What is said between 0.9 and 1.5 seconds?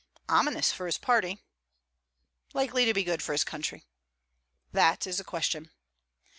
party.'